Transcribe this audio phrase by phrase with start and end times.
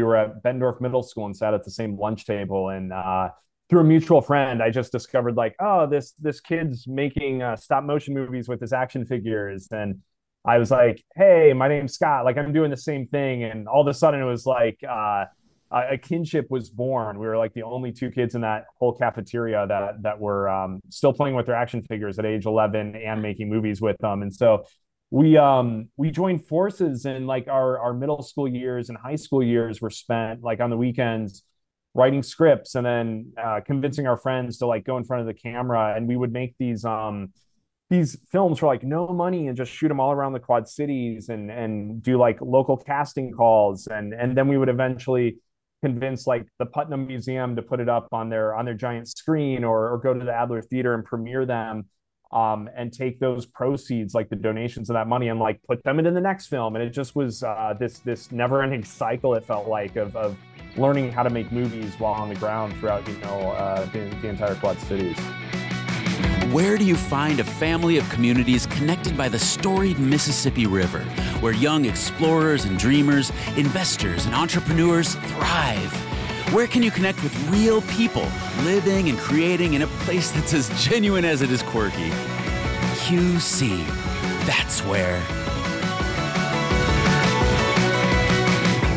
[0.00, 2.70] we were at Bettendorf Middle School and sat at the same lunch table.
[2.70, 3.28] And uh,
[3.68, 7.84] through a mutual friend, I just discovered like, oh, this this kid's making uh, stop
[7.84, 10.00] motion movies with his action figures, and
[10.46, 12.24] I was like, hey, my name's Scott.
[12.24, 14.78] Like I'm doing the same thing, and all of a sudden it was like.
[14.88, 15.26] Uh,
[15.72, 17.16] a kinship was born.
[17.16, 20.80] We were like the only two kids in that whole cafeteria that that were um,
[20.88, 24.22] still playing with their action figures at age 11 and making movies with them.
[24.22, 24.64] And so
[25.10, 29.42] we um we joined forces and like our our middle school years and high school
[29.42, 31.42] years were spent like on the weekends
[31.94, 35.34] writing scripts and then uh, convincing our friends to like go in front of the
[35.34, 35.94] camera.
[35.96, 37.32] And we would make these um
[37.88, 41.28] these films for like no money and just shoot them all around the quad cities
[41.28, 43.86] and and do like local casting calls.
[43.88, 45.38] And and then we would eventually
[45.82, 49.64] convince like the Putnam Museum to put it up on their on their giant screen
[49.64, 51.86] or, or go to the Adler Theater and premiere them
[52.32, 55.98] um, and take those proceeds, like the donations of that money, and like put them
[55.98, 56.76] into the next film.
[56.76, 59.34] And it just was uh, this this never ending cycle.
[59.34, 60.36] It felt like of, of
[60.76, 64.28] learning how to make movies while on the ground throughout you know uh, the, the
[64.28, 65.18] entire Quad Cities.
[66.52, 71.00] Where do you find a family of communities connected by the storied Mississippi River,
[71.38, 76.09] where young explorers and dreamers, investors and entrepreneurs thrive?
[76.52, 78.26] Where can you connect with real people
[78.64, 82.10] living and creating in a place that's as genuine as it is quirky?
[83.06, 83.86] QC.
[84.46, 85.22] That's where.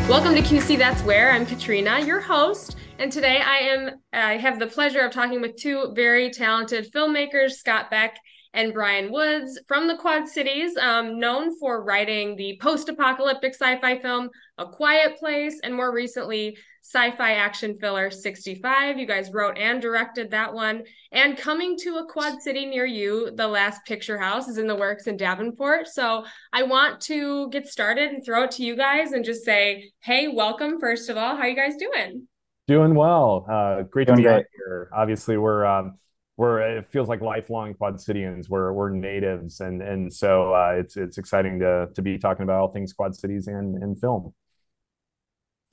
[0.08, 1.30] Welcome to QC That's Where.
[1.30, 5.54] I'm Katrina, your host, and today I am I have the pleasure of talking with
[5.54, 8.18] two very talented filmmakers, Scott Beck
[8.52, 14.30] and Bryan Woods from the Quad Cities, um, known for writing the post-apocalyptic sci-fi film
[14.56, 20.30] A Quiet Place, and more recently sci-fi action filler 65 you guys wrote and directed
[20.30, 20.84] that one.
[21.10, 24.76] And coming to a quad city near you the last picture house is in the
[24.76, 25.88] works in davenport.
[25.88, 29.90] So i want to get started and throw it to you guys and just say
[30.02, 31.36] hey welcome first of all.
[31.36, 32.28] How you guys doing?
[32.68, 33.46] Doing well.
[33.50, 34.90] Uh, great to be out here.
[34.94, 35.98] Obviously we're um,
[36.36, 38.48] we're it feels like lifelong quad cityans.
[38.48, 39.60] We're we're natives.
[39.60, 43.16] And and so uh, it's it's exciting to to be talking about all things quad
[43.16, 44.32] cities and and film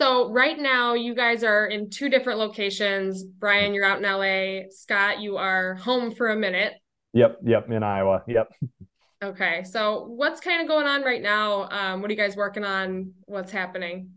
[0.01, 3.23] so right now you guys are in two different locations.
[3.23, 4.67] Bryan, you're out in LA.
[4.71, 6.73] Scott, you are home for a minute.
[7.13, 8.23] Yep, yep, in Iowa.
[8.27, 8.51] Yep.
[9.23, 9.63] Okay.
[9.63, 11.69] So what's kind of going on right now?
[11.69, 13.13] Um, what are you guys working on?
[13.25, 14.09] What's happening?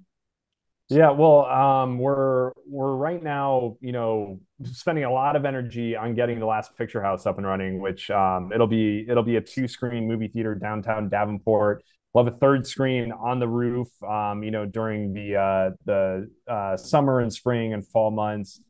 [0.88, 6.14] Yeah, well, um, we're we're right now, you know, spending a lot of energy on
[6.14, 9.40] getting the last picture house up and running, which um, it'll be it'll be a
[9.42, 11.84] two screen movie theater downtown Davenport
[12.14, 16.30] we'll have a third screen on the roof um, you know during the uh, the
[16.48, 18.60] uh, summer and spring and fall months.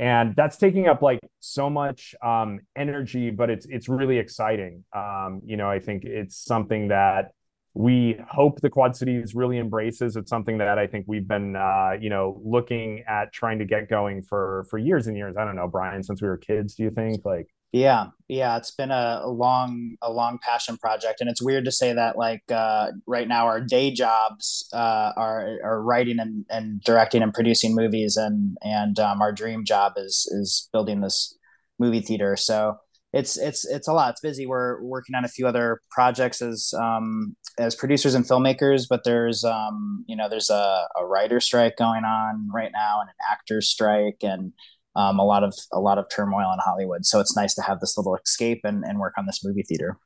[0.00, 4.84] And that's taking up like so much um, energy but it's it's really exciting.
[4.94, 7.32] Um, you know i think it's something that
[7.78, 11.92] we hope the quad cities really embraces it's something that i think we've been uh,
[12.00, 15.54] you know looking at trying to get going for for years and years i don't
[15.54, 19.26] know bryan since we were kids do you think like yeah, yeah, it's been a,
[19.26, 22.16] long, a long passion project, and it's weird to say that.
[22.16, 27.32] Like uh, right now, our day jobs uh, are are writing and, and directing and
[27.34, 31.36] producing movies, and and um, our dream job is is building this
[31.78, 32.36] movie theater.
[32.36, 32.78] So
[33.12, 34.12] it's it's it's a lot.
[34.12, 34.46] It's busy.
[34.46, 39.44] We're working on a few other projects as um, as producers and filmmakers, but there's
[39.44, 43.60] um, you know there's a, a writer strike going on right now, and an actor
[43.60, 44.52] strike, and
[44.96, 47.06] um, a lot of a lot of turmoil in Hollywood.
[47.06, 49.96] So it's nice to have this little escape and, and work on this movie theater.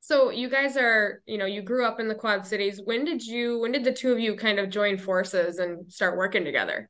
[0.00, 2.80] So you guys are, you know, you grew up in the Quad Cities.
[2.84, 6.16] When did you when did the two of you kind of join forces and start
[6.16, 6.88] working together?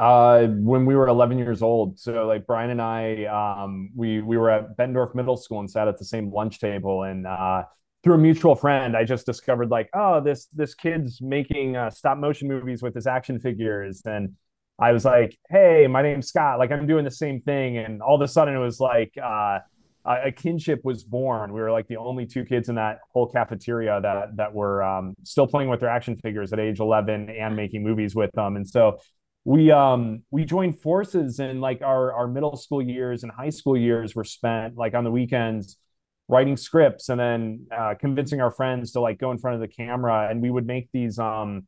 [0.00, 2.00] Uh, when we were 11 years old.
[2.00, 5.86] So like Bryan and I, um, we we were at Bettendorf Middle School and sat
[5.86, 7.04] at the same lunch table.
[7.04, 7.64] And uh,
[8.02, 12.18] through a mutual friend, I just discovered like, oh, this this kid's making uh, stop
[12.18, 14.02] motion movies with his action figures.
[14.04, 14.36] And
[14.78, 16.58] I was like, "Hey, my name's Scott.
[16.58, 19.58] Like, I'm doing the same thing." And all of a sudden, it was like uh,
[20.06, 21.52] a kinship was born.
[21.52, 25.14] We were like the only two kids in that whole cafeteria that that were um,
[25.24, 28.56] still playing with their action figures at age 11 and making movies with them.
[28.56, 28.98] And so
[29.44, 33.76] we um we joined forces, and like our our middle school years and high school
[33.76, 35.76] years were spent like on the weekends
[36.30, 39.68] writing scripts and then uh, convincing our friends to like go in front of the
[39.68, 40.28] camera.
[40.30, 41.66] And we would make these um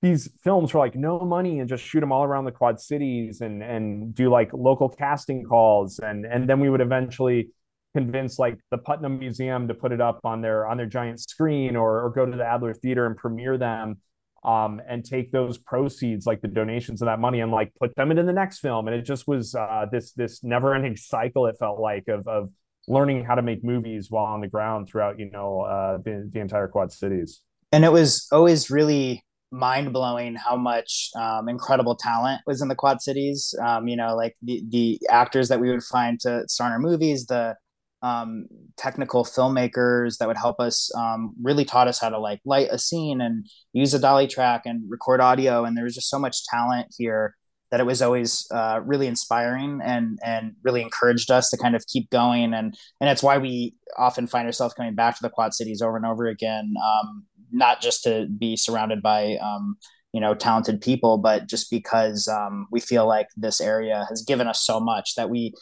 [0.00, 3.40] these films for like no money and just shoot them all around the quad cities
[3.40, 5.98] and and do like local casting calls.
[5.98, 7.50] And and then we would eventually
[7.94, 11.76] convince like the Putnam Museum to put it up on their on their giant screen
[11.76, 13.98] or, or go to the Adler Theater and premiere them
[14.44, 18.10] um, and take those proceeds like the donations of that money and like put them
[18.10, 18.88] into the next film.
[18.88, 22.50] And it just was uh, this this never ending cycle it felt like of of
[22.88, 26.40] learning how to make movies while on the ground throughout you know uh, the, the
[26.40, 27.42] entire quad cities
[27.72, 32.74] and it was always really mind blowing how much um, incredible talent was in the
[32.74, 33.54] Quad Cities.
[33.64, 36.78] Um, you know, like the the actors that we would find to star in our
[36.78, 37.56] movies, the
[38.02, 38.46] um,
[38.76, 42.78] technical filmmakers that would help us um, really taught us how to like light a
[42.78, 45.64] scene and use a dolly track and record audio.
[45.64, 47.34] And there was just so much talent here
[47.70, 51.86] that it was always uh, really inspiring and and really encouraged us to kind of
[51.86, 52.54] keep going.
[52.54, 55.96] And and it's why we often find ourselves coming back to the Quad Cities over
[55.96, 59.76] and over again, um, not just to be surrounded by um,
[60.12, 64.46] you know talented people, but just because um, we feel like this area has given
[64.46, 65.52] us so much that we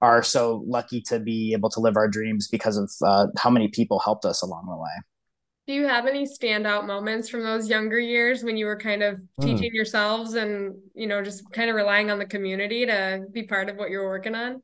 [0.00, 3.68] are so lucky to be able to live our dreams because of uh, how many
[3.68, 4.90] people helped us along the way.
[5.66, 9.16] Do you have any standout moments from those younger years when you were kind of
[9.16, 9.44] mm.
[9.44, 13.68] teaching yourselves and, you know, just kind of relying on the community to be part
[13.68, 14.60] of what you're working on?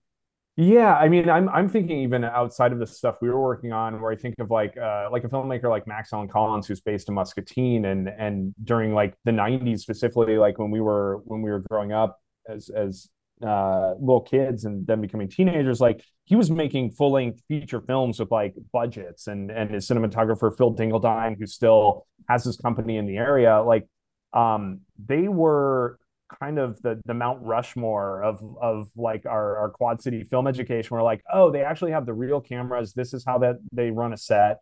[0.61, 4.01] Yeah, I mean, I'm I'm thinking even outside of the stuff we were working on,
[4.01, 7.09] where I think of like uh, like a filmmaker like Max Allan Collins, who's based
[7.09, 11.51] in Muscatine, and and during like the '90s specifically, like when we were when we
[11.53, 12.19] were growing up
[12.49, 13.09] as as
[13.43, 18.21] uh, little kids and then becoming teenagers, like he was making full length feature films
[18.21, 23.07] with like budgets and and his cinematographer Phil Dingeldine, who still has his company in
[23.07, 23.87] the area, like
[24.33, 25.99] um, they were
[26.41, 30.97] kind of the the Mount Rushmore of of like our our Quad City film education.
[30.97, 32.93] We're like, oh, they actually have the real cameras.
[32.93, 34.59] This is how that they run a set.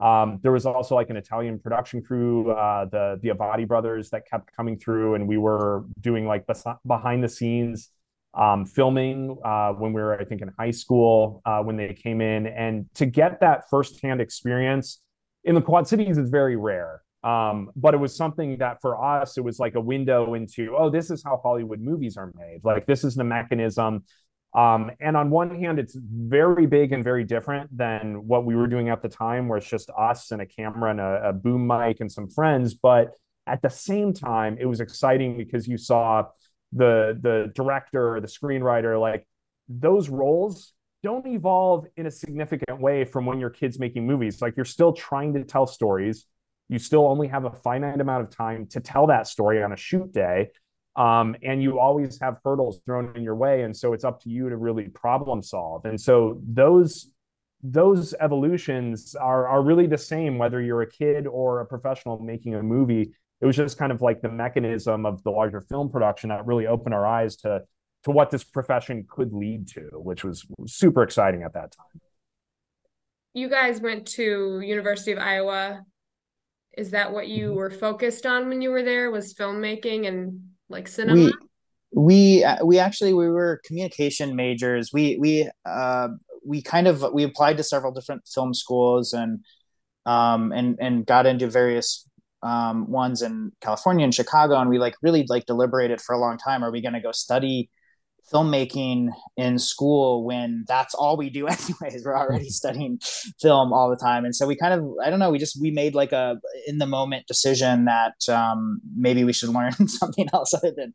[0.00, 4.28] Um, there was also like an Italian production crew, uh, the the Avati brothers that
[4.28, 6.46] kept coming through, and we were doing like
[6.86, 7.90] behind the scenes
[8.34, 12.20] um, filming uh, when we were, I think, in high school uh, when they came
[12.20, 12.46] in.
[12.46, 15.00] And to get that firsthand experience
[15.44, 17.02] in the Quad Cities is very rare.
[17.24, 20.88] Um, but it was something that for us, it was like a window into, oh,
[20.88, 22.60] this is how Hollywood movies are made.
[22.62, 24.04] Like, this is the mechanism.
[24.54, 28.66] Um, and on one hand, it's very big and very different than what we were
[28.66, 31.66] doing at the time, where it's just us and a camera and a, a boom
[31.66, 32.74] mic and some friends.
[32.74, 33.10] But
[33.46, 36.24] at the same time, it was exciting because you saw
[36.72, 39.26] the the director or the screenwriter like
[39.68, 40.72] those roles
[41.02, 44.42] don't evolve in a significant way from when your kids making movies.
[44.42, 46.26] Like you're still trying to tell stories.
[46.68, 49.76] You still only have a finite amount of time to tell that story on a
[49.76, 50.50] shoot day
[50.96, 54.28] um, and you always have hurdles thrown in your way and so it's up to
[54.28, 55.84] you to really problem solve.
[55.84, 57.10] And so those
[57.62, 62.54] those evolutions are are really the same whether you're a kid or a professional making
[62.54, 66.30] a movie it was just kind of like the mechanism of the larger film production
[66.30, 67.62] that really opened our eyes to
[68.04, 72.00] to what this profession could lead to, which was super exciting at that time.
[73.34, 75.82] You guys went to University of Iowa.
[76.76, 77.56] Is that what you mm-hmm.
[77.56, 79.10] were focused on when you were there?
[79.10, 81.24] Was filmmaking and like cinema?
[81.24, 81.32] We
[81.92, 84.92] we uh, we actually we were communication majors.
[84.92, 86.08] We we uh
[86.44, 89.40] we kind of we applied to several different film schools and
[90.06, 92.07] um and and got into various
[92.42, 96.38] um, ones in California and Chicago, and we like really like deliberated for a long
[96.38, 96.62] time.
[96.62, 97.70] Are we going to go study
[98.32, 99.08] filmmaking
[99.38, 102.04] in school when that's all we do anyways?
[102.04, 103.00] We're already studying
[103.40, 105.30] film all the time, and so we kind of I don't know.
[105.30, 106.36] We just we made like a
[106.66, 110.94] in the moment decision that um, maybe we should learn something else other than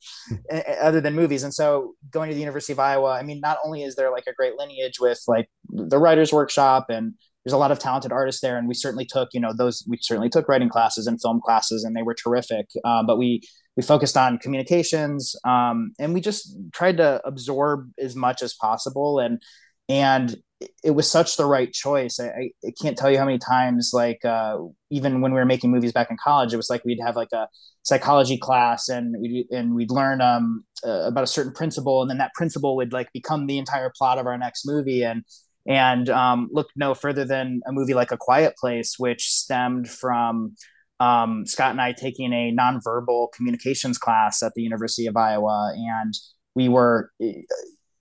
[0.81, 1.44] other than movies.
[1.44, 4.28] And so going to the University of Iowa, I mean, not only is there like
[4.28, 8.42] a great lineage with like the writers workshop and there's a lot of talented artists
[8.42, 11.42] there and we certainly took you know those we certainly took writing classes and film
[11.42, 12.68] classes and they were terrific.
[12.86, 13.42] Um, but we
[13.75, 19.20] we focused on communications um, and we just tried to absorb as much as possible
[19.20, 19.41] and
[19.89, 20.36] and
[20.82, 22.22] it was such the right choice.
[22.22, 24.58] I, I can't tell you how many times like uh,
[24.89, 27.32] even when we were making movies back in college it was like we'd have like
[27.34, 27.48] a
[27.82, 32.17] psychology class and we and we'd learn um, uh, about a certain principle and then
[32.20, 35.24] that principle would like become the entire plot of our next movie and
[35.65, 40.55] and um, look no further than a movie like A Quiet Place, which stemmed from
[41.00, 46.13] um, Scott and I taking a nonverbal communications class at the University of Iowa, and
[46.55, 47.41] we were eh,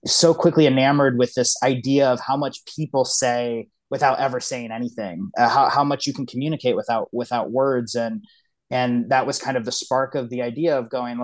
[0.05, 5.29] so quickly enamored with this idea of how much people say without ever saying anything,
[5.37, 8.23] uh, how how much you can communicate without without words, and
[8.69, 11.17] and that was kind of the spark of the idea of going,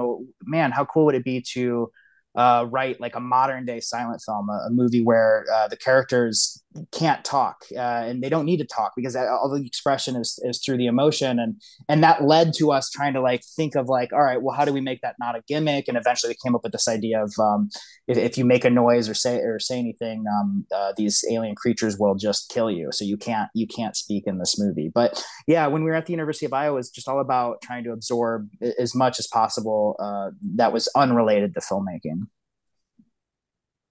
[0.44, 1.92] man, how cool would it be to
[2.36, 6.64] uh, write like a modern day silent film, a, a movie where uh, the characters
[6.92, 10.62] can't talk uh, and they don't need to talk because all the expression is, is
[10.64, 11.40] through the emotion.
[11.40, 14.56] And and that led to us trying to like think of like all right well
[14.56, 15.88] how do we make that not a gimmick?
[15.88, 17.70] And eventually we came up with this idea of um,
[18.08, 21.56] if, if you make a noise or say or say anything um, uh, these alien
[21.56, 22.90] creatures will just kill you.
[22.92, 24.92] So you can't you can't speak in this movie.
[24.94, 27.84] But yeah when we were at the University of Iowa it's just all about trying
[27.86, 32.29] to absorb as much as possible uh, that was unrelated to filmmaking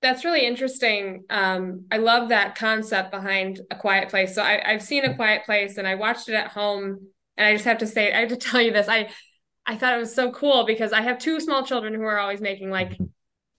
[0.01, 1.25] that's really interesting.
[1.29, 4.35] Um, I love that concept behind a quiet place.
[4.35, 7.09] So I, have seen a quiet place and I watched it at home.
[7.37, 8.89] And I just have to say, I have to tell you this.
[8.89, 9.11] I
[9.67, 12.41] I thought it was so cool because I have two small children who are always
[12.41, 13.05] making like mm-hmm.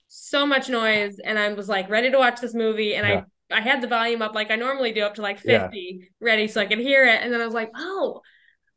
[0.08, 3.22] so much noise and I was like ready to watch this movie and yeah.
[3.52, 6.06] I I had the volume up like I normally do up to like 50 yeah.
[6.20, 8.22] ready so I could hear it and then I was like, "Oh,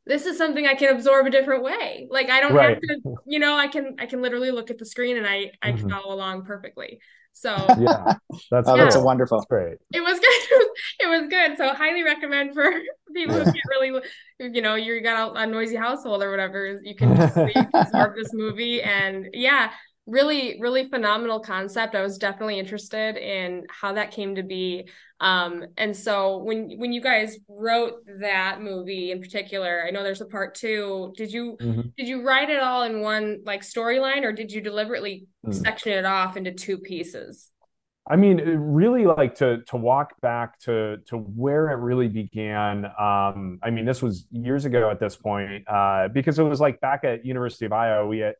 [0.05, 2.07] this is something I can absorb a different way.
[2.09, 2.75] Like I don't right.
[2.75, 5.51] have to, you know, I can I can literally look at the screen and I
[5.61, 5.89] I mm-hmm.
[5.89, 6.99] follow along perfectly.
[7.33, 8.13] So yeah,
[8.51, 9.43] that's oh, that's a wonderful.
[9.49, 9.77] Great.
[9.91, 10.67] It was good.
[10.99, 11.57] it was good.
[11.57, 12.71] So highly recommend for
[13.15, 14.01] people who can't really,
[14.39, 16.79] you know, you got a, a noisy household or whatever.
[16.83, 17.37] You can just
[17.73, 19.71] absorb this movie, and yeah,
[20.05, 24.87] really really phenomenal concept i was definitely interested in how that came to be
[25.21, 30.19] um, and so when when you guys wrote that movie in particular i know there's
[30.19, 31.81] a part two did you mm-hmm.
[31.97, 35.53] did you write it all in one like storyline or did you deliberately mm.
[35.53, 37.49] section it off into two pieces
[38.05, 42.85] I mean, really like to to walk back to to where it really began.
[42.99, 46.81] Um, I mean, this was years ago at this point, uh, because it was like
[46.81, 48.35] back at University of Iowa, we had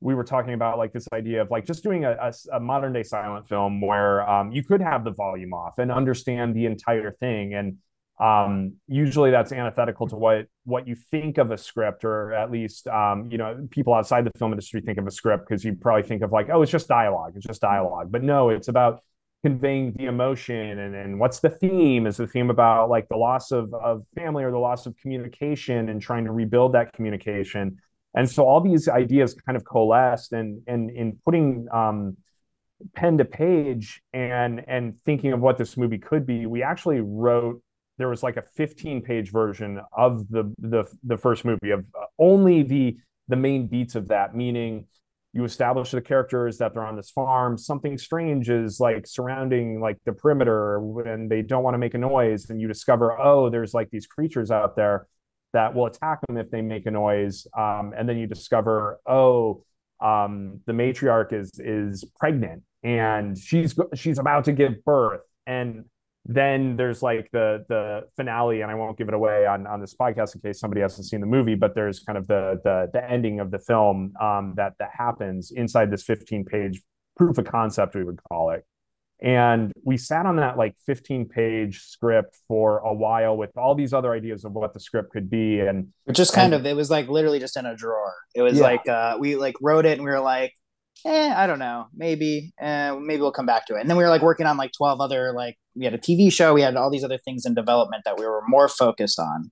[0.00, 2.92] we were talking about like this idea of like just doing a, a, a modern
[2.92, 7.12] day silent film where um, you could have the volume off and understand the entire
[7.12, 7.54] thing.
[7.54, 7.76] And
[8.18, 12.86] um, usually that's antithetical to what what you think of a script or at least
[12.86, 16.02] um, you know people outside the film industry think of a script because you probably
[16.02, 18.12] think of like oh it's just dialogue it's just dialogue.
[18.12, 19.02] But no it's about
[19.42, 22.06] conveying the emotion and, and what's the theme?
[22.06, 25.88] Is the theme about like the loss of, of family or the loss of communication
[25.88, 27.78] and trying to rebuild that communication
[28.14, 32.16] and so all these ideas kind of coalesced and and in putting um,
[32.94, 37.62] pen to page and and thinking of what this movie could be we actually wrote
[37.98, 41.84] there was like a 15 page version of the the the first movie of
[42.18, 42.96] only the
[43.28, 44.86] the main beats of that meaning
[45.32, 49.98] you establish the characters that they're on this farm something strange is like surrounding like
[50.04, 50.76] the perimeter
[51.06, 54.06] and they don't want to make a noise and you discover oh there's like these
[54.06, 55.06] creatures out there
[55.52, 57.46] that will attack them if they make a noise.
[57.56, 59.64] Um, and then you discover, oh,
[60.00, 65.20] um, the matriarch is is pregnant and she's she's about to give birth.
[65.46, 65.84] And
[66.26, 69.94] then there's like the the finale, and I won't give it away on on this
[69.94, 71.54] podcast in case somebody hasn't seen the movie.
[71.54, 75.50] But there's kind of the the the ending of the film um, that that happens
[75.50, 76.80] inside this 15 page
[77.16, 78.64] proof of concept, we would call it.
[79.22, 83.92] And we sat on that like 15 page script for a while with all these
[83.92, 85.60] other ideas of what the script could be.
[85.60, 88.14] And it just kind and, of, it was like literally just in a drawer.
[88.34, 88.62] It was yeah.
[88.62, 90.54] like, uh, we like wrote it and we were like,
[91.04, 93.80] eh, I don't know, maybe, uh, maybe we'll come back to it.
[93.80, 96.32] And then we were like working on like 12 other, like we had a TV
[96.32, 99.50] show, we had all these other things in development that we were more focused on.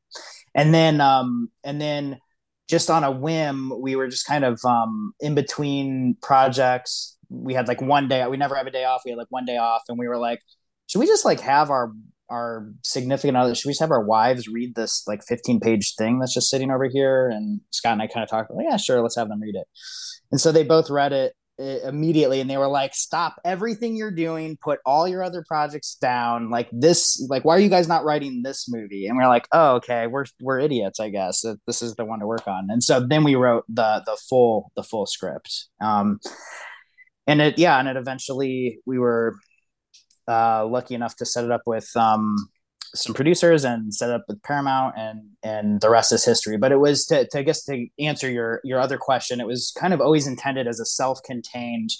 [0.54, 2.18] And then, um, and then
[2.68, 7.68] just on a whim, we were just kind of, um, in between projects we had
[7.68, 9.02] like one day we never have a day off.
[9.04, 10.40] We had like one day off and we were like
[10.88, 11.92] should we just like have our
[12.30, 16.18] our significant other should we just have our wives read this like 15 page thing
[16.18, 17.28] that's just sitting over here?
[17.28, 19.66] And scott and i kind of talked like yeah sure let's have them read it.
[20.30, 24.10] And so they both read it eh, immediately and they were like stop everything you're
[24.10, 24.58] doing.
[24.62, 26.50] Put all your other projects down.
[26.50, 29.06] Like this like why are you guys not writing this movie?
[29.06, 31.44] And we are like oh okay we're we're idiots i guess.
[31.66, 32.68] This is the one to work on.
[32.70, 35.68] And so then we wrote the the full the full script.
[35.80, 36.20] Um
[37.28, 39.36] and it yeah and it eventually we were
[40.26, 42.36] uh, lucky enough to set it up with um,
[42.94, 46.56] some producers and set it up with paramount and and the rest is history.
[46.56, 49.72] But it was to, to i guess to answer your your other question it was
[49.78, 51.90] kind of always intended as a self-contained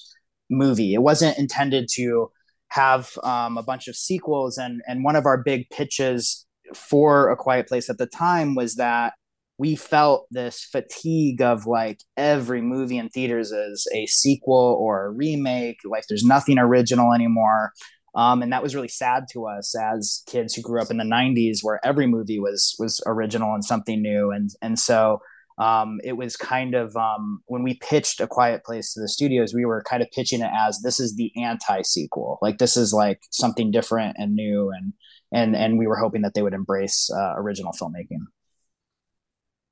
[0.51, 0.95] movie.
[0.95, 2.31] It wasn't intended to
[2.69, 4.59] have um, a bunch of sequels.
[4.59, 8.75] And and one of our big pitches for a quiet place at the time was
[8.77, 9.15] that
[9.59, 15.11] we felt this fatigue of like every movie in theaters is a sequel or a
[15.11, 17.73] remake like there's nothing original anymore.
[18.15, 21.05] Um, and that was really sad to us as kids who grew up in the
[21.05, 24.31] 90s where every movie was was original and something new.
[24.31, 25.21] And and so
[25.59, 29.53] um, it was kind of um, when we pitched a quiet place to the studios
[29.53, 32.93] we were kind of pitching it as this is the anti sequel like this is
[32.93, 34.93] like something different and new and
[35.33, 38.25] and and we were hoping that they would embrace uh, original filmmaking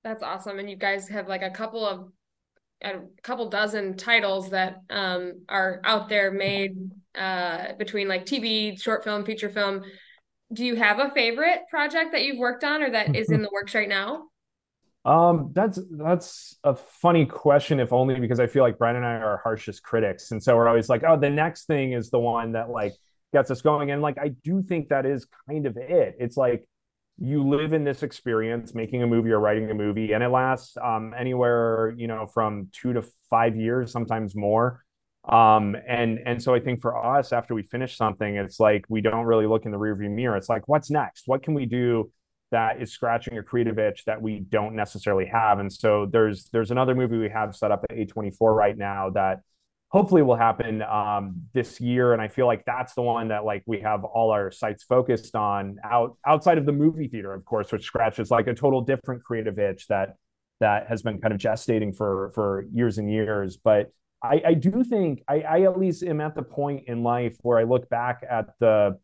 [0.07, 0.61] that's awesome.
[0.61, 2.09] And you guys have like a couple of
[2.83, 6.77] a couple dozen titles that um, are out there made
[7.19, 9.83] uh, between like TV, short film, feature film.
[10.53, 13.51] Do you have a favorite project that you've worked on or that is in the
[13.53, 14.25] works right now?
[15.05, 19.15] Um, that's that's a funny question, if only because I feel like Bryan and I
[19.19, 22.51] are harshest critics, and so we're always like, oh, the next thing is the one
[22.55, 22.93] that like
[23.33, 26.17] gets us going, and like I do think that is kind of it.
[26.19, 26.69] It's like
[27.19, 30.77] you live in this experience making a movie or writing a movie and it lasts
[30.83, 34.83] um, anywhere you know from two to five years sometimes more.
[35.29, 39.01] Um, and and so i think for us after we finish something it's like we
[39.01, 40.37] don't really look in the rearview mirror.
[40.37, 41.25] It's like what's next?
[41.27, 42.13] What can we do
[42.53, 45.59] that is scratching a creative itch that we don't necessarily have.
[45.59, 49.41] And so there's there's another movie we have set up at A24 right now that
[49.89, 52.13] hopefully will happen um, this year.
[52.13, 55.35] And I feel like that's the one that like we have all our sites focused
[55.35, 59.23] on out outside of the movie theater, of course, which scratches like a total different
[59.23, 60.17] creative itch that
[60.61, 63.57] that has been kind of gestating for for years and years.
[63.57, 67.37] But I, I do think I, I at least am at the point in life
[67.43, 68.99] where I look back at the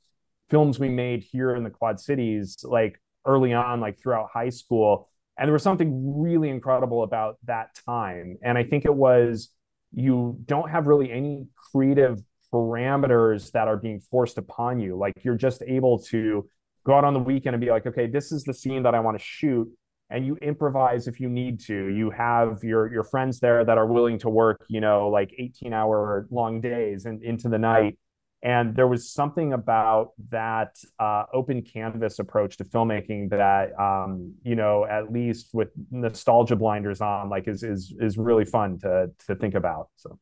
[0.50, 5.08] films we made here in the Quad Cities, like early on, like throughout high school.
[5.38, 8.36] And there was something really incredible about that time.
[8.42, 9.50] And I think it was
[9.92, 12.22] you don't have really any creative
[12.52, 14.96] parameters that are being forced upon you.
[14.96, 16.48] Like you're just able to
[16.84, 19.00] go out on the weekend and be like, okay, this is the scene that I
[19.00, 19.68] want to shoot.
[20.10, 21.86] And you improvise if you need to.
[21.88, 25.72] You have your your friends there that are willing to work, you know, like 18
[25.72, 27.98] hour long days and into the night
[28.42, 34.56] and there was something about that uh, open canvas approach to filmmaking that um, you
[34.56, 39.34] know at least with nostalgia blinders on like is is is really fun to to
[39.36, 40.18] think about so.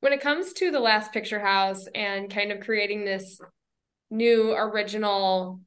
[0.00, 3.40] When it comes to the last picture house and kind of creating this
[4.10, 5.60] new original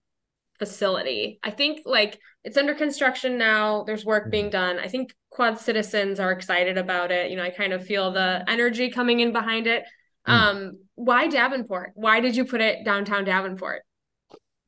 [0.59, 3.83] facility i think like it's under construction now.
[3.85, 4.51] There's work being mm-hmm.
[4.51, 4.79] done.
[4.79, 7.31] I think quad citizens are excited about it.
[7.31, 9.83] You know i kind of feel the energy coming in behind it
[10.27, 10.33] Mm.
[10.33, 11.91] Um, why Davenport?
[11.95, 13.83] Why did you put it downtown Davenport?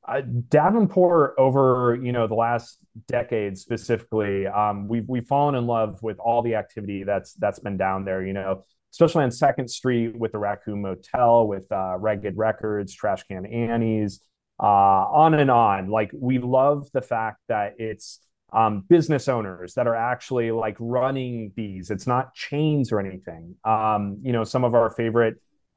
[0.07, 6.01] Uh, Davenport over you know the last decade specifically, um, we've we've fallen in love
[6.01, 8.25] with all the activity that's that's been down there.
[8.25, 13.23] You know, especially on Second Street with the Raccoon Motel, with uh, Ragged Records, Trash
[13.23, 14.21] Can Annie's,
[14.61, 15.89] uh, on and on.
[15.89, 18.19] Like we love the fact that it's
[18.53, 21.91] um, business owners that are actually like running these.
[21.91, 23.55] It's not chains or anything.
[23.65, 25.35] Um, you know, some of our favorite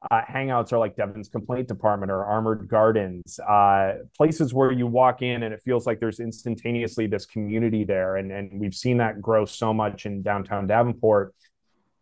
[0.09, 5.21] uh, hangouts are like Devon's Complaint Department or Armored Gardens, uh, places where you walk
[5.21, 8.15] in and it feels like there's instantaneously this community there.
[8.15, 11.35] And, and we've seen that grow so much in downtown Davenport.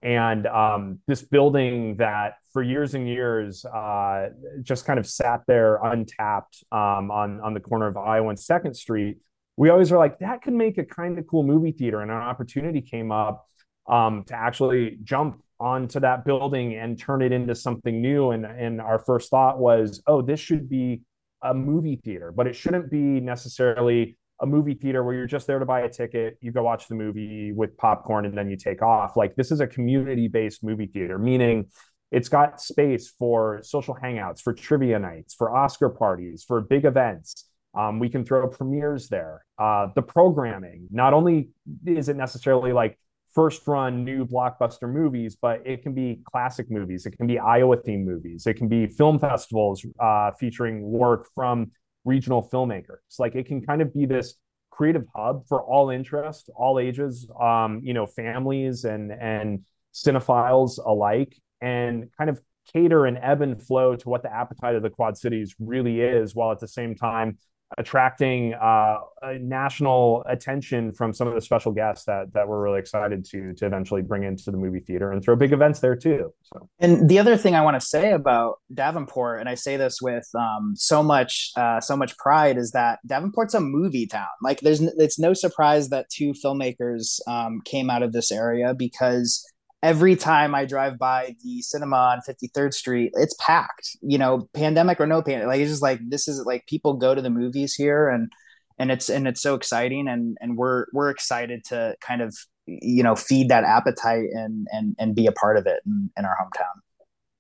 [0.01, 4.29] And um, this building that for years and years uh,
[4.62, 8.75] just kind of sat there untapped um, on, on the corner of Iowa and Second
[8.75, 9.18] Street.
[9.57, 12.00] We always were like, that could make a kind of cool movie theater.
[12.00, 13.46] And an opportunity came up
[13.88, 18.31] um, to actually jump onto that building and turn it into something new.
[18.31, 21.01] And, and our first thought was, oh, this should be
[21.41, 25.59] a movie theater, but it shouldn't be necessarily a movie theater where you're just there
[25.59, 28.81] to buy a ticket, you go watch the movie with popcorn, and then you take
[28.81, 29.17] off.
[29.17, 31.67] Like this is a community based movie theater, meaning
[32.11, 37.45] it's got space for social hangouts, for trivia nights, for Oscar parties, for big events.
[37.77, 39.45] Um, we can throw premieres there.
[39.57, 41.50] Uh, the programming, not only
[41.85, 42.98] is it necessarily like
[43.33, 47.05] first run new blockbuster movies, but it can be classic movies.
[47.05, 48.48] It can be Iowa themed movies.
[48.48, 51.72] It can be film festivals uh, featuring work from
[52.05, 53.20] regional filmmakers.
[53.20, 54.35] Like it can kind of be this
[54.72, 61.35] creative hub for all interest, all ages, um, you know, families and and cinephiles alike,
[61.61, 65.18] and kind of cater and ebb and flow to what the appetite of the Quad
[65.18, 67.37] Cities really is, while at the same time
[67.77, 68.98] attracting uh,
[69.40, 73.66] national attention from some of the special guests that that we're really excited to to
[73.66, 76.34] eventually bring into the movie theater and throw big events there too.
[76.42, 80.01] So, and the other thing I want to say about Davenport, and I say this
[80.01, 84.27] with um, so much uh, so much pride, is that Davenport's a movie town.
[84.42, 89.46] Like, there's it's no surprise that two filmmakers um, came out of this area because
[89.81, 95.00] every time I drive by the cinema on 53rd Street, it's packed, you know, pandemic
[95.00, 95.48] or no pandemic.
[95.48, 98.31] Like it's just like this is like people go to the movies here and
[98.77, 103.03] and it's and it's so exciting and and we're we're excited to kind of you
[103.03, 106.35] know feed that appetite and and and be a part of it in, in our
[106.42, 106.81] hometown.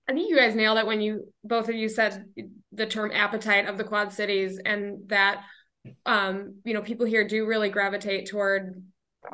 [0.07, 2.25] I think you guys nailed it when you both of you said
[2.71, 5.43] the term appetite of the quad cities and that
[6.05, 8.83] um you know people here do really gravitate toward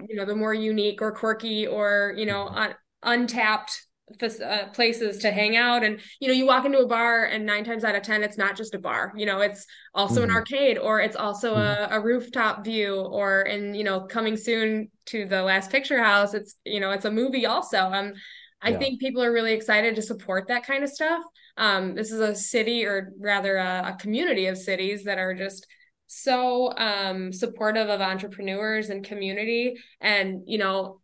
[0.07, 3.85] you know the more unique or quirky or you know on untapped
[4.21, 7.63] uh, places to hang out and you know you walk into a bar and nine
[7.63, 10.29] times out of ten it's not just a bar you know it's also mm-hmm.
[10.29, 11.91] an arcade or it's also mm-hmm.
[11.91, 16.35] a, a, rooftop view or and you know coming soon to the last picture house
[16.35, 18.13] it's you know it's a movie also um
[18.61, 18.77] i yeah.
[18.77, 21.23] think people are really excited to support that kind of stuff
[21.57, 25.65] um this is a city or rather a, a community of cities that are just
[26.05, 30.99] so um supportive of entrepreneurs and community and you know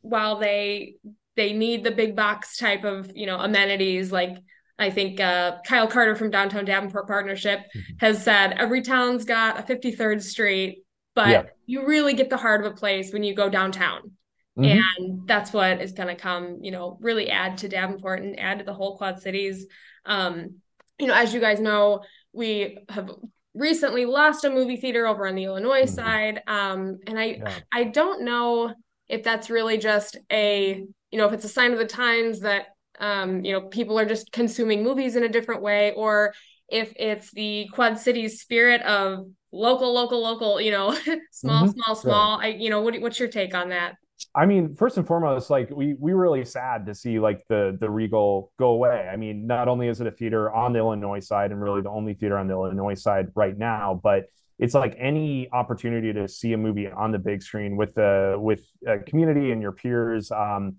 [0.00, 0.94] while they
[1.36, 4.36] they need the big box type of you know amenities like
[4.78, 7.96] I think uh, Kyle Carter from Downtown Davenport Partnership mm-hmm.
[7.98, 11.42] has said every town's got a 53rd Street, but yeah.
[11.64, 14.12] you really get the heart of a place when you go downtown.
[14.58, 14.80] Mm-hmm.
[15.04, 18.58] And that's what is going to come, you know, really add to Davenport and add
[18.58, 19.66] to the whole Quad Cities.
[20.04, 20.56] Um,
[20.98, 23.10] you know, as you guys know, we have
[23.54, 25.94] recently lost a movie theater over on the Illinois mm-hmm.
[25.94, 26.42] side.
[26.46, 27.52] Um, and I yeah.
[27.72, 28.74] I don't know
[29.08, 30.84] if that's really just a
[31.16, 32.66] you know if it's a sign of the times that
[33.00, 36.34] um, you know people are just consuming movies in a different way, or
[36.68, 40.90] if it's the Quad Cities spirit of local, local, local, you know,
[41.32, 41.80] small, mm-hmm.
[41.80, 42.38] small, small.
[42.38, 43.94] I, you know, what, what's your take on that?
[44.34, 47.78] I mean, first and foremost, like we we were really sad to see like the
[47.80, 49.08] the Regal go away.
[49.10, 51.88] I mean, not only is it a theater on the Illinois side and really the
[51.88, 54.26] only theater on the Illinois side right now, but
[54.58, 58.60] it's like any opportunity to see a movie on the big screen with the with
[58.86, 60.30] a community and your peers.
[60.30, 60.76] Um,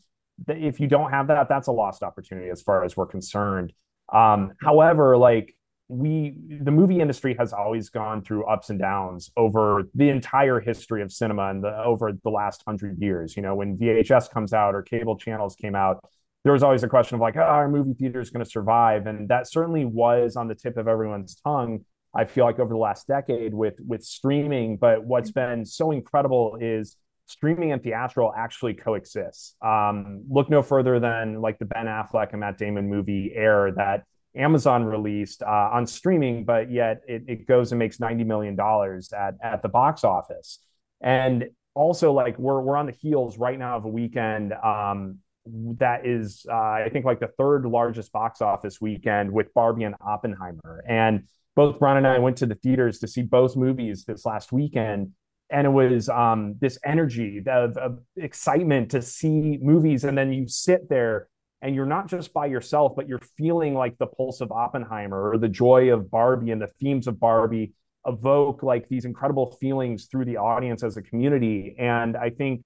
[0.47, 3.73] if you don't have that, that's a lost opportunity as far as we're concerned.
[4.13, 5.55] Um, however, like
[5.89, 11.01] we the movie industry has always gone through ups and downs over the entire history
[11.01, 13.35] of cinema and the, over the last hundred years.
[13.37, 16.03] You know, when VHS comes out or cable channels came out,
[16.43, 19.07] there was always a question of like, oh, our movie theater is going to survive,
[19.07, 21.85] and that certainly was on the tip of everyone's tongue.
[22.13, 26.57] I feel like over the last decade with with streaming, but what's been so incredible
[26.59, 29.55] is streaming and theatrical actually coexist.
[29.61, 34.05] Um, look no further than like the Ben Affleck and Matt Damon movie Air that
[34.35, 39.35] Amazon released uh, on streaming, but yet it, it goes and makes $90 million at,
[39.43, 40.59] at the box office.
[41.01, 45.19] And also, like, we're, we're on the heels right now of a weekend um,
[45.79, 49.95] that is, uh, I think, like the third largest box office weekend with Barbie and
[50.01, 50.83] Oppenheimer.
[50.87, 54.51] And both Bryan and I went to the theaters to see both movies this last
[54.51, 55.11] weekend.
[55.49, 60.03] And it was um, this energy of, of excitement to see movies.
[60.03, 61.29] And then you sit there
[61.61, 65.37] and you're not just by yourself, but you're feeling like the pulse of Oppenheimer or
[65.37, 67.73] the joy of Barbie and the themes of Barbie
[68.05, 71.75] evoke like these incredible feelings through the audience as a community.
[71.77, 72.63] And I think,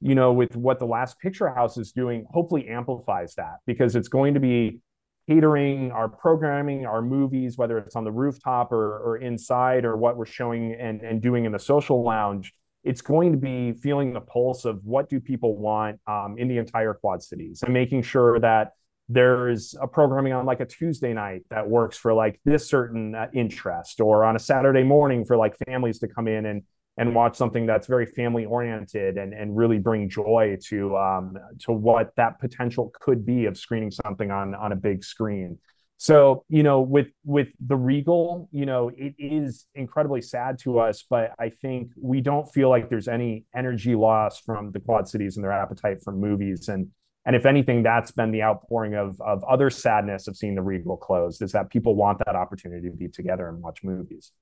[0.00, 4.08] you know, with what the Last Picture House is doing, hopefully amplifies that because it's
[4.08, 4.80] going to be
[5.28, 10.16] catering our programming, our movies, whether it's on the rooftop or, or inside or what
[10.16, 12.52] we're showing and, and doing in the social lounge
[12.86, 16.56] it's going to be feeling the pulse of what do people want um, in the
[16.56, 18.74] entire quad cities and making sure that
[19.08, 23.26] there's a programming on like a tuesday night that works for like this certain uh,
[23.34, 26.62] interest or on a saturday morning for like families to come in and
[26.98, 31.72] and watch something that's very family oriented and and really bring joy to um to
[31.72, 35.58] what that potential could be of screening something on on a big screen
[35.98, 41.04] so, you know, with with the Regal, you know, it is incredibly sad to us,
[41.08, 45.36] but I think we don't feel like there's any energy loss from the Quad Cities
[45.36, 46.68] and their appetite for movies.
[46.68, 46.88] And
[47.24, 50.98] and if anything, that's been the outpouring of of other sadness of seeing the Regal
[50.98, 54.32] closed, is that people want that opportunity to be together and watch movies.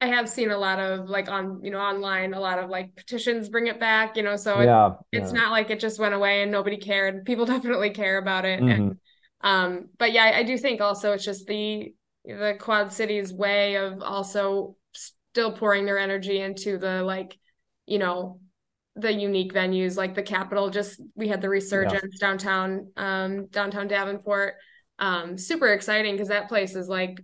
[0.00, 2.94] I have seen a lot of like on you know online a lot of like
[2.94, 5.40] petitions bring it back you know so yeah, it, it's yeah.
[5.40, 8.68] not like it just went away and nobody cared people definitely care about it mm-hmm.
[8.68, 8.98] and
[9.40, 13.76] um, but yeah, I, I do think also it's just the the Quad Cities way
[13.76, 17.38] of also still pouring their energy into the like,
[17.86, 18.40] you know,
[18.96, 20.70] the unique venues like the Capitol.
[20.70, 22.28] Just we had the resurgence yeah.
[22.28, 24.54] downtown, um, downtown Davenport.
[24.98, 27.20] Um, super exciting because that place is like,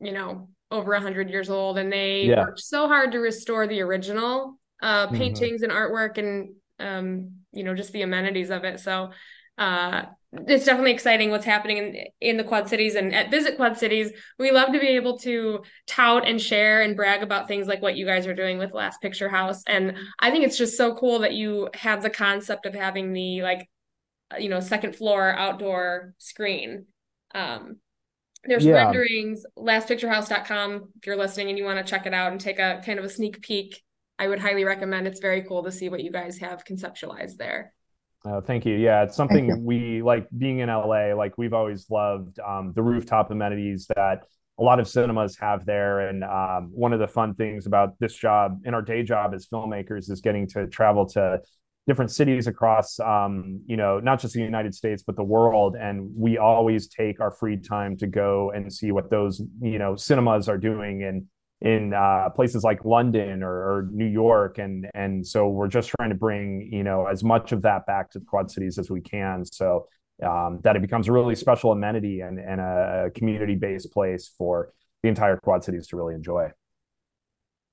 [0.00, 2.40] you know, over a hundred years old, and they yeah.
[2.40, 5.16] worked so hard to restore the original uh, mm-hmm.
[5.16, 5.70] paintings mm-hmm.
[5.70, 8.80] and artwork and um, you know just the amenities of it.
[8.80, 9.10] So
[9.58, 10.02] uh,
[10.32, 14.12] it's definitely exciting what's happening in, in the Quad Cities and at Visit Quad Cities.
[14.38, 17.96] We love to be able to tout and share and brag about things like what
[17.96, 19.62] you guys are doing with Last Picture House.
[19.66, 23.42] And I think it's just so cool that you have the concept of having the
[23.42, 23.68] like,
[24.38, 26.86] you know, second floor outdoor screen.
[27.34, 27.78] Um,
[28.44, 28.74] there's yeah.
[28.74, 30.88] renderings, lastpicturehouse.com.
[30.96, 33.04] If you're listening and you want to check it out and take a kind of
[33.04, 33.82] a sneak peek,
[34.18, 35.06] I would highly recommend.
[35.06, 37.72] It's very cool to see what you guys have conceptualized there.
[38.24, 38.74] Oh, thank you.
[38.74, 41.14] Yeah, it's something we like being in LA.
[41.14, 44.24] Like we've always loved um, the rooftop amenities that
[44.58, 46.08] a lot of cinemas have there.
[46.08, 49.46] And um, one of the fun things about this job in our day job as
[49.46, 51.40] filmmakers is getting to travel to
[51.86, 55.76] different cities across, um, you know, not just the United States but the world.
[55.80, 59.96] And we always take our free time to go and see what those you know
[59.96, 61.26] cinemas are doing in
[61.62, 66.10] in uh, places like London or, or, New York, and and so we're just trying
[66.10, 69.00] to bring you know as much of that back to the Quad Cities as we
[69.00, 69.86] can, so
[70.22, 74.72] um, that it becomes a really special amenity and, and a community based place for
[75.02, 76.50] the entire Quad Cities to really enjoy.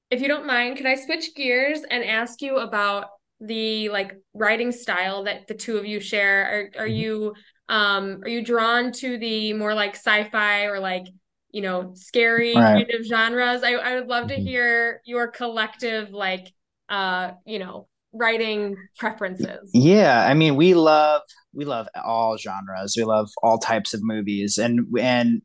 [0.09, 3.07] If you don't mind, can I switch gears and ask you about
[3.45, 6.71] the like writing style that the two of you share?
[6.77, 6.95] Are are mm-hmm.
[6.95, 7.33] you
[7.69, 11.05] um are you drawn to the more like sci-fi or like
[11.53, 12.87] you know, scary right.
[12.87, 13.63] kind of genres.
[13.63, 14.45] I, I would love to mm-hmm.
[14.45, 16.51] hear your collective, like,
[16.89, 19.69] uh, you know, writing preferences?
[19.71, 21.21] Yeah, I mean, we love
[21.53, 22.95] we love all genres.
[22.97, 25.43] We love all types of movies, and and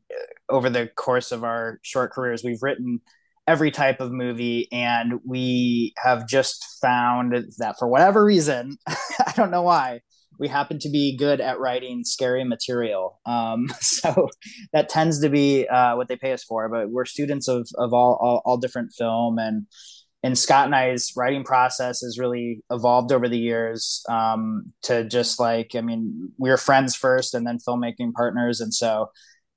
[0.49, 3.01] over the course of our short careers, we've written
[3.49, 9.49] every type of movie, and we have just found that for whatever reason, I don't
[9.49, 10.01] know why,
[10.37, 13.19] we happen to be good at writing scary material.
[13.25, 14.29] Um, so
[14.71, 16.69] that tends to be uh, what they pay us for.
[16.69, 19.65] But we're students of of all all, all different film and
[20.21, 25.39] and Scott and I's writing process has really evolved over the years um, to just
[25.39, 28.59] like, I mean, we were friends first and then filmmaking partners.
[28.59, 29.11] And so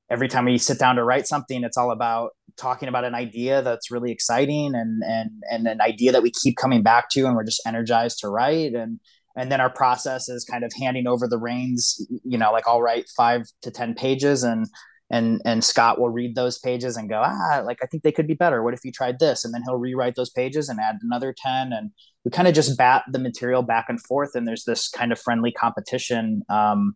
[0.08, 3.62] every time we sit down to write something, it's all about talking about an idea
[3.62, 7.36] that's really exciting and, and, and an idea that we keep coming back to and
[7.36, 8.74] we're just energized to write.
[8.74, 9.00] And,
[9.36, 12.82] and then our process is kind of handing over the reins, you know, like I'll
[12.82, 14.66] write five to 10 pages and
[15.10, 18.26] and and Scott will read those pages and go ah like I think they could
[18.26, 18.62] be better.
[18.62, 19.44] What if you tried this?
[19.44, 21.90] And then he'll rewrite those pages and add another 10 and
[22.24, 25.20] we kind of just bat the material back and forth and there's this kind of
[25.20, 26.94] friendly competition um,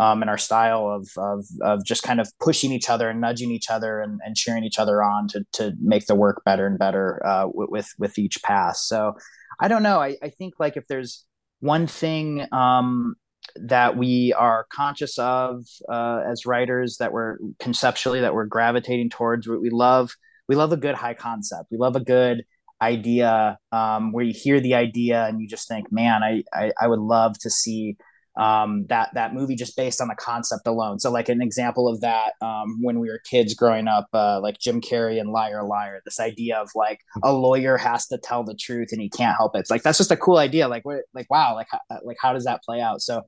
[0.00, 3.50] um, in our style of, of of just kind of pushing each other and nudging
[3.50, 6.78] each other and, and cheering each other on to to make the work better and
[6.78, 8.86] better uh, with with each pass.
[8.86, 9.14] So
[9.60, 10.00] I don't know.
[10.00, 11.24] I, I think like if there's
[11.60, 13.14] one thing um,
[13.56, 19.46] that we are conscious of uh, as writers that we're conceptually that we're gravitating towards
[19.46, 20.10] we love
[20.48, 21.68] we love a good high concept.
[21.70, 22.44] We love a good
[22.82, 26.88] idea um, where you hear the idea and you just think man i i, I
[26.88, 27.96] would love to see
[28.36, 30.98] um, that that movie just based on the concept alone.
[30.98, 34.58] So like an example of that um, when we were kids growing up, uh, like
[34.58, 38.54] Jim Carrey and Liar Liar, this idea of like a lawyer has to tell the
[38.54, 39.60] truth and he can't help it.
[39.60, 40.68] It's like that's just a cool idea.
[40.68, 43.00] Like what like wow, like how, like how does that play out?
[43.02, 43.22] So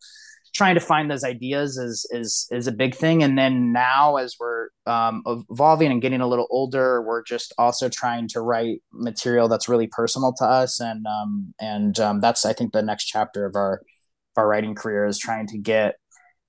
[0.56, 4.36] trying to find those ideas is is is a big thing and then now as
[4.40, 9.48] we're um, evolving and getting a little older we're just also trying to write material
[9.48, 13.44] that's really personal to us and um, and um, that's i think the next chapter
[13.44, 13.82] of our
[14.38, 15.96] our writing career is trying to get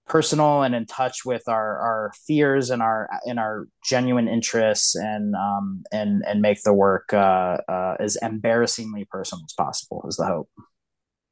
[0.07, 5.35] personal and in touch with our our fears and our in our genuine interests and
[5.35, 10.25] um and and make the work uh, uh as embarrassingly personal as possible is the
[10.25, 10.49] hope.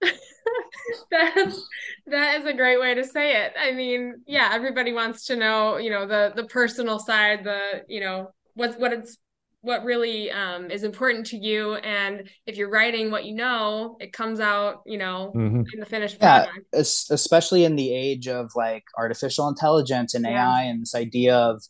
[1.11, 1.67] That's
[2.07, 3.53] that is a great way to say it.
[3.57, 8.01] I mean yeah everybody wants to know you know the the personal side the you
[8.01, 9.17] know what what it's
[9.65, 14.13] what really um, is important to you and if you're writing what you know it
[14.13, 15.63] comes out you know mm-hmm.
[15.73, 20.47] in the finished product yeah, especially in the age of like artificial intelligence and yeah.
[20.47, 21.63] ai and this idea of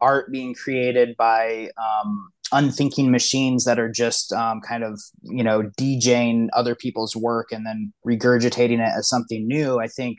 [0.00, 5.70] art being created by um, unthinking machines that are just um, kind of you know
[5.78, 10.18] djing other people's work and then regurgitating it as something new i think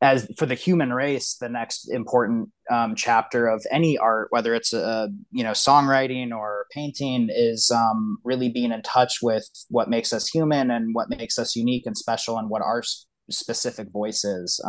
[0.00, 4.72] as for the human race the next important um, chapter of any art whether it's
[4.72, 10.12] a you know songwriting or painting is um, really being in touch with what makes
[10.12, 12.82] us human and what makes us unique and special and what our
[13.30, 14.60] specific voice is.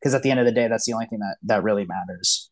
[0.00, 1.86] Because um, at the end of the day that's the only thing that that really
[1.86, 2.50] matters.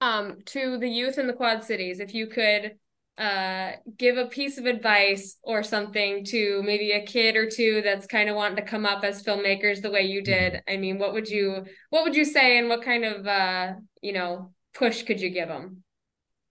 [0.00, 2.72] Um to the youth in the quad cities if you could
[3.18, 8.06] uh, give a piece of advice or something to maybe a kid or two that's
[8.06, 10.54] kind of wanting to come up as filmmakers the way you did.
[10.54, 10.74] Mm-hmm.
[10.74, 14.12] i mean what would you what would you say and what kind of uh you
[14.12, 15.82] know push could you give them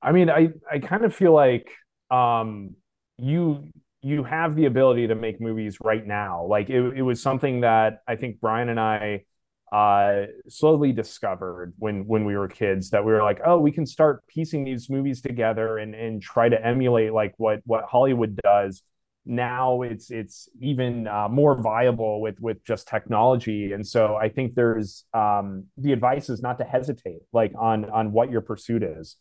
[0.02, 1.68] i mean i i kind of feel like
[2.12, 2.76] um
[3.18, 3.68] you
[4.04, 6.44] you have the ability to make movies right now.
[6.44, 9.24] Like it, it was something that i think bryan and i
[9.72, 13.86] uh, slowly discovered when when we were kids that we were like, oh, we can
[13.86, 18.84] start piecing these movies together and and try to emulate like what what Hollywood does.
[19.26, 24.56] Now it's it's even uh, more viable with with just technology, and so I think
[24.56, 29.16] there's um, the advice is not to hesitate like on on what your pursuit is.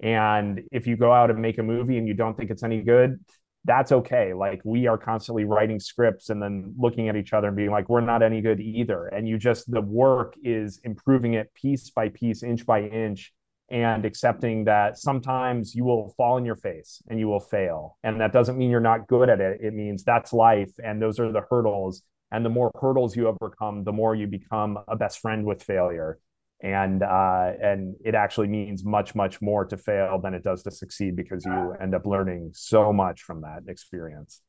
[0.00, 2.82] And if you go out and make a movie and you don't think it's any
[2.82, 3.18] good,
[3.66, 4.32] that's okay.
[4.32, 7.88] Like we are constantly writing scripts and then looking at each other and being like,
[7.88, 9.06] we're not any good either.
[9.08, 13.34] And you just, the work is improving it piece by piece, inch by inch,
[13.68, 17.98] and accepting that sometimes you will fall in your face and you will fail.
[18.04, 19.60] And that doesn't mean you're not good at it.
[19.60, 20.70] It means that's life.
[20.82, 22.02] And those are the hurdles.
[22.30, 26.18] And the more hurdles you overcome, the more you become a best friend with failure
[26.60, 30.70] and uh, and it actually means much much more to fail than it does to
[30.70, 34.40] succeed because you end up learning so much from that experience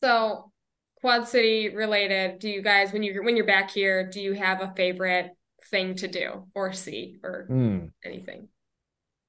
[0.00, 0.50] so
[1.00, 4.60] quad city related do you guys when you when you're back here do you have
[4.60, 5.30] a favorite
[5.70, 7.88] thing to do or see or mm.
[8.04, 8.48] anything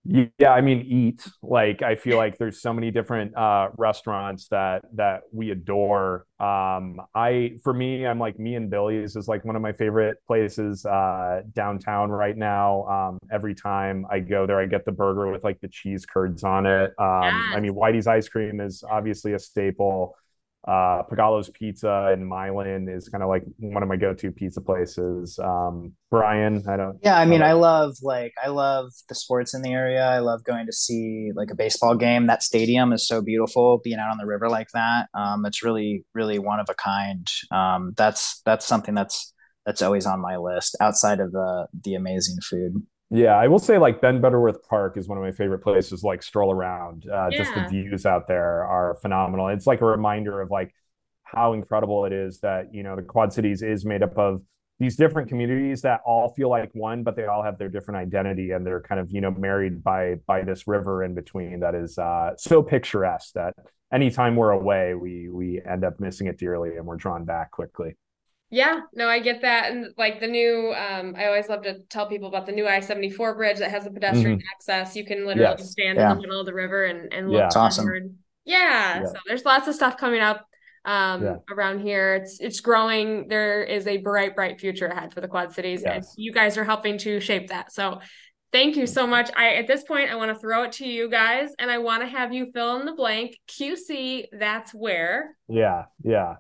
[0.06, 1.28] Yeah, I mean, eat.
[1.44, 6.26] Like, I feel like there's so many different uh, restaurants that that we adore.
[6.40, 10.18] Um, I, for me, I'm like me and Billy's is like one of my favorite
[10.26, 12.86] places uh, downtown right now.
[12.88, 16.44] Um, every time I go there, I get the burger with like the cheese curds
[16.44, 16.94] on it.
[16.98, 17.54] Um, yes.
[17.56, 20.16] I mean, Whitey's ice cream is obviously a staple
[20.67, 25.39] uh Pagalo's Pizza in Milan is kind of like one of my go-to pizza places.
[25.39, 29.62] Um Bryan, I don't Yeah, I mean, I, love like I love the sports in
[29.62, 30.04] the area.
[30.04, 32.28] I love going to see like a baseball game.
[32.28, 35.08] That stadium is so beautiful being out on the river like that.
[35.13, 37.28] Um it's really really one of a kind.
[37.52, 39.34] Um that's that's something that's
[39.65, 42.84] that's always on my list outside of the the amazing food.
[43.12, 46.04] Yeah, I will say like Ben Butterworth Park is one of my favorite places.
[46.04, 47.38] Like stroll around, uh, yeah.
[47.38, 49.48] just the views out there are phenomenal.
[49.48, 50.74] It's like a reminder of like
[51.24, 54.41] how incredible it is that you know the Quad Cities is made up of
[54.80, 58.52] these different communities that all feel like one, but they all have their different identity
[58.52, 61.98] and they're kind of you know married by by this river in between that is
[61.98, 63.56] uh, so picturesque that
[63.91, 67.95] anytime we're away, we we end up missing it dearly and we're drawn back quickly.
[68.52, 69.72] Yeah, no, I get that.
[69.72, 72.80] And like the new, um, I always love to tell people about the new I
[72.80, 74.48] 74 bridge that has a pedestrian mm-hmm.
[74.56, 74.96] access.
[74.96, 75.72] You can literally yes.
[75.72, 76.12] stand yeah.
[76.12, 77.60] in the middle of the river and, and look yeah.
[77.60, 78.18] awesome.
[78.46, 79.06] Yeah, yeah.
[79.06, 80.48] So there's lots of stuff coming up
[80.86, 81.36] um, yeah.
[81.52, 82.16] around here.
[82.16, 83.28] It's it's growing.
[83.28, 85.96] There is a bright, bright future ahead for the Quad Cities, yes.
[85.96, 87.72] and you guys are helping to shape that.
[87.72, 88.00] So
[88.52, 89.30] thank you so much.
[89.36, 92.02] I at this point I want to throw it to you guys, and I want
[92.02, 93.38] to have you fill in the blank.
[93.48, 95.36] QC, that's where.
[95.48, 96.36] Yeah, yeah.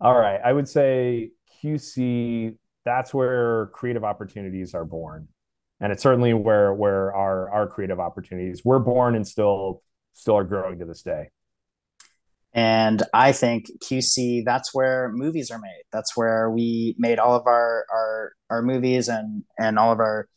[0.00, 1.30] All right, I would say
[1.62, 5.28] QC, that's where creative opportunities are born.
[5.80, 10.44] And it's certainly where where our our creative opportunities were born and still still are
[10.44, 11.30] growing to this day.
[12.54, 15.82] And I think QC, that's where movies are made.
[15.90, 20.28] That's where we made all of our our our movies and and all of our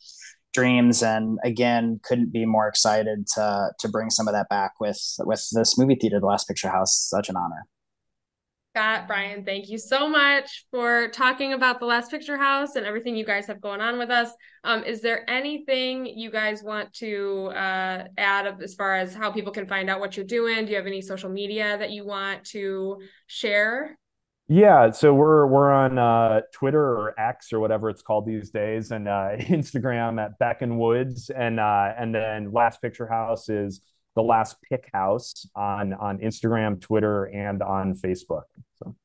[0.54, 1.02] dreams.
[1.02, 5.46] And again, couldn't be more excited to to bring some of that back with with
[5.52, 6.96] this movie theater, the Last Picture House.
[7.08, 7.66] Such an honor.
[8.76, 13.16] Scott, Bryan, thank you so much for talking about the Last Picture House and everything
[13.16, 14.28] you guys have going on with us.
[14.64, 19.50] Um, is there anything you guys want to uh, add as far as how people
[19.50, 20.66] can find out what you're doing?
[20.66, 23.98] Do you have any social media that you want to share?
[24.46, 28.90] Yeah, so we're we're on uh, Twitter or X or whatever it's called these days,
[28.90, 33.80] and uh, Instagram at Beck and Woods, and uh, and then Last Picture House is
[34.16, 38.44] the last pick house on on Instagram, Twitter, and on Facebook.
[38.82, 38.96] So.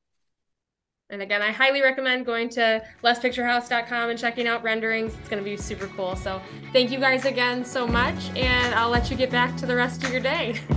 [1.12, 5.14] And again, I highly recommend going to lastpicturehouse.com and checking out renderings.
[5.20, 6.16] It's going to be super cool.
[6.16, 9.76] So, thank you guys again so much, and I'll let you get back to the
[9.76, 10.60] rest of your day.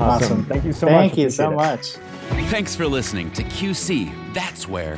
[0.00, 0.32] Awesome.
[0.32, 0.44] awesome.
[0.44, 1.08] Thank you so thank much.
[1.08, 1.96] Thank you so much.
[2.50, 4.94] Thanks for listening to QC That's Where,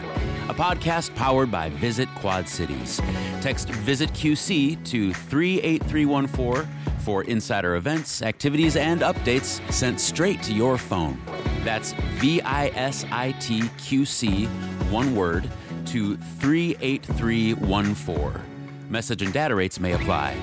[0.50, 3.00] a podcast powered by Visit Quad Cities.
[3.40, 6.68] Text Visit QC to 38314
[7.00, 11.20] for insider events, activities, and updates sent straight to your phone.
[11.64, 14.44] That's V I S I T Q C,
[14.90, 15.50] one word,
[15.86, 18.40] to 38314.
[18.88, 20.36] Message and data rates may apply.